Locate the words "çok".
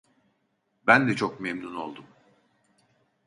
1.15-1.39